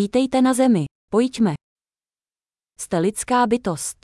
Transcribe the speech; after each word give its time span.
Vítejte 0.00 0.42
na 0.42 0.54
Zemi, 0.54 0.84
pojďme. 1.10 1.54
Jste 2.80 2.98
lidská 2.98 3.46
bytost. 3.46 3.98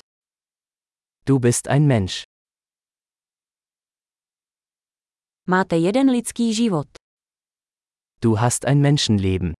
Du 1.26 1.38
bist 1.38 1.66
ein 1.66 1.86
Mensch. 1.86 2.22
Máte 5.46 5.76
jeden 5.76 6.10
lidský 6.10 6.54
život. 6.54 6.88
Du 8.20 8.36
hast 8.36 8.64
ein 8.64 8.80
Menschenleben. 8.80 9.52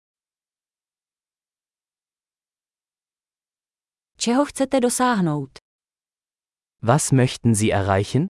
Čeho 4.19 4.45
chcete 4.45 4.81
dosáhnout? 4.81 5.59
Was 6.83 7.13
möchten 7.13 7.55
Sie 7.55 7.73
erreichen? 7.73 8.27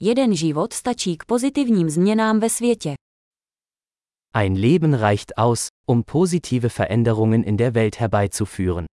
Jeden 0.00 0.36
život 0.36 0.72
stačí 0.72 1.16
k 1.16 1.24
pozitivním 1.24 1.90
změnám 1.90 2.40
ve 2.40 2.50
světě. 2.50 2.94
Ein 4.36 4.54
Leben 4.54 4.92
reicht 4.92 5.38
aus, 5.38 5.70
um 5.86 6.04
positive 6.04 6.68
Veränderungen 6.68 7.42
in 7.42 7.56
der 7.56 7.74
Welt 7.74 7.98
herbeizuführen. 8.00 8.84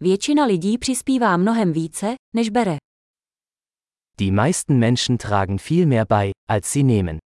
Většina 0.00 0.44
lidí 0.44 0.78
přispívá 0.78 1.36
mnohem 1.36 1.72
více, 1.72 2.14
než 2.36 2.50
bere. 2.50 2.76
Die 4.20 4.32
meisten 4.32 4.78
Menschen 4.78 5.18
tragen 5.18 5.58
viel 5.58 5.86
mehr 5.86 6.04
bei, 6.04 6.32
als 6.50 6.72
sie 6.72 6.82
nehmen. 6.82 7.18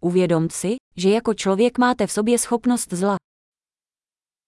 Uvědom 0.00 0.50
si, 0.50 0.76
že 0.96 1.10
jako 1.10 1.34
člověk 1.34 1.78
máte 1.78 2.06
v 2.06 2.12
sobě 2.12 2.38
schopnost 2.38 2.92
zla. 2.92 3.16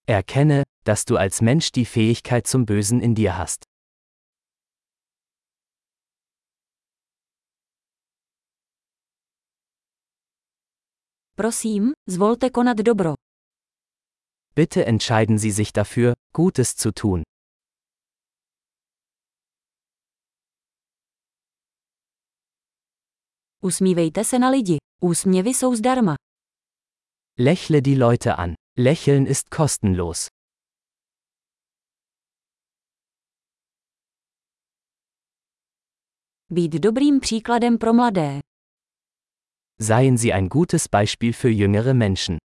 Erkenne, 0.07 0.65
dass 0.85 1.07
du 1.07 1.17
als 1.17 1.41
Mensch 1.41 1.73
die 1.73 1.87
Fähigkeit 1.87 2.47
zum 2.47 2.67
Bösen 2.67 3.01
in 3.01 3.15
dir 3.15 3.39
hast. 3.39 3.65
Prosím, 11.37 11.95
zvolte 12.07 12.51
konat 12.51 12.87
dobro. 12.87 13.15
Bitte 14.55 14.85
entscheiden 14.85 15.39
Sie 15.39 15.51
sich 15.51 15.73
dafür, 15.73 16.15
Gutes 16.33 16.77
zu 16.77 16.93
tun. 16.93 17.23
Usmívejte 23.63 24.25
se 24.25 24.39
na 24.39 24.51
lidi. 24.51 24.77
Úsměvy 25.03 25.51
jsou 25.55 25.75
zdarma. 25.77 26.15
Lächle 27.39 27.81
die 27.81 27.99
Leute 27.99 28.35
an. 28.37 28.55
Lächeln 28.79 29.27
ist 29.27 29.51
kostenlos. 29.51 30.29
Být 36.51 36.73
dobrým 36.73 37.21
příkladem 37.21 37.79
pro 37.79 37.93
mladé. 37.93 38.41
Seien 39.81 40.19
Sie 40.19 40.33
ein 40.33 40.49
gutes 40.49 40.89
Beispiel 40.89 41.33
für 41.33 41.49
jüngere 41.51 41.95
Menschen. 41.95 42.37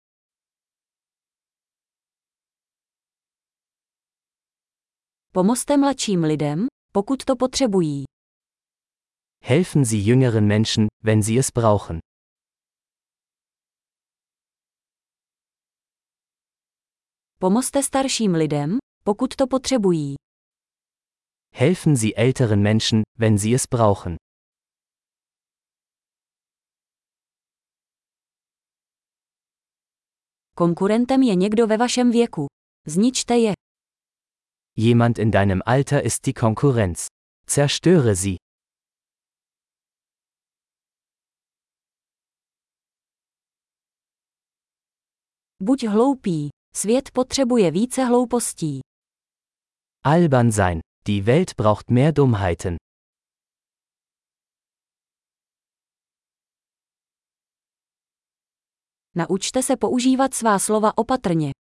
Pomozte 5.34 5.78
mladším 5.78 6.24
lidem, 6.24 6.68
pokud 6.92 7.26
to 7.26 7.36
potřebují. 7.36 8.04
Helfen 9.44 9.86
Sie 9.86 10.02
jüngeren 10.02 10.48
Menschen, 10.48 10.88
wenn 11.04 11.24
sie 11.24 11.40
es 11.40 11.52
brauchen. 11.52 12.00
Pomozte 17.42 17.84
starším 17.84 18.34
lidem, 18.34 18.78
pokud 19.04 19.36
to 19.36 19.48
potřebují. 19.48 20.16
Helfen 21.54 21.96
Sie 21.96 22.16
älteren 22.16 22.62
Menschen, 22.62 23.02
wenn 23.18 23.38
sie 23.38 23.56
es 23.56 23.68
brauchen. 23.68 24.16
Konkurentem 30.56 31.24
je 31.24 31.36
někdo 31.36 31.68
ve 31.68 31.78
vašem 31.78 32.12
věku. 32.12 32.48
Zničte 32.88 33.38
je. 33.38 33.54
Jemand 34.78 35.20
in 35.20 35.32
deinem 35.32 35.62
Alter 35.66 36.06
ist 36.06 36.26
die 36.26 36.34
Konkurrenz. 36.34 37.08
Zerstöre 37.48 38.16
sie. 38.16 38.36
Buď 45.60 45.84
hloupý. 45.88 46.50
Svět 46.82 47.12
potřebuje 47.12 47.72
více 47.72 48.04
hloupostí. 48.04 48.80
Albern 50.04 50.52
sein. 50.52 50.80
Die 51.08 51.24
Welt 51.24 51.56
braucht 51.58 51.90
mehr 51.90 52.14
Dummheiten. 52.14 52.76
Naučte 59.16 59.64
se 59.64 59.78
používat 59.78 60.34
svá 60.34 60.60
slova 60.60 60.98
opatrně. 60.98 61.52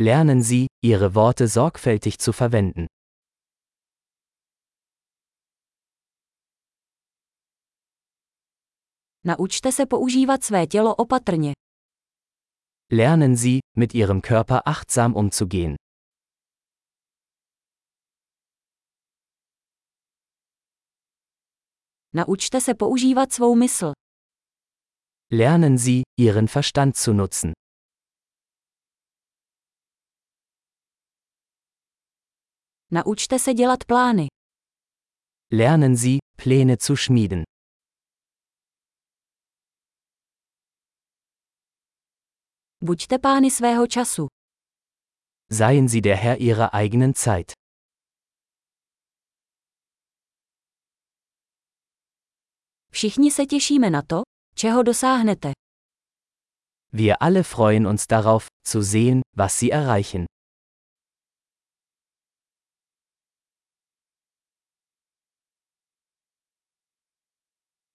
Lernen 0.00 0.42
Sie, 0.42 0.66
Ihre 0.84 1.08
Worte 1.08 1.48
sorgfältig 1.48 2.18
zu 2.18 2.32
verwenden. 2.40 2.86
Naučte 9.24 9.72
se 9.72 9.86
používat 9.86 10.44
své 10.44 10.66
tělo 10.66 10.94
opatrně. 10.94 11.52
Lernen 12.92 13.36
Sie, 13.36 13.60
mit 13.76 13.94
Ihrem 13.94 14.22
Körper 14.22 14.62
achtsam 14.66 15.14
umzugehen. 15.14 15.76
Naučte 22.14 22.60
se 22.60 22.74
používat 22.74 23.32
svou 23.32 23.54
mysl. 23.54 23.92
Lernen 25.32 25.78
Sie, 25.78 26.02
Ihren 26.20 26.48
Verstand 26.48 26.96
zu 26.96 27.12
nutzen. 27.12 27.52
Naučte 32.90 33.38
se 33.38 33.54
dělat 33.54 33.84
plány. 33.84 34.26
Lernen 35.52 35.96
Sie, 35.96 36.18
Pläne 36.36 36.76
zu 36.76 36.96
schmieden. 36.96 37.42
Buďte 42.88 43.20
pány 43.20 43.52
svého 43.52 43.84
času. 43.84 44.32
Seien 45.52 45.92
Sie 45.92 46.00
der 46.00 46.16
Herr 46.16 46.40
Ihrer 46.40 46.72
eigenen 46.72 47.12
Zeit. 47.12 47.52
Všichni 52.90 53.30
se 53.30 53.46
těšíme 53.46 53.90
na 53.90 54.02
to, 54.02 54.22
čeho 54.54 54.82
dosáhnete. 54.82 55.52
Wir 56.92 57.16
alle 57.20 57.42
freuen 57.42 57.86
uns 57.86 58.06
darauf, 58.06 58.46
zu 58.66 58.82
sehen, 58.82 59.20
was 59.36 59.58
Sie 59.58 59.72
erreichen. 59.72 60.24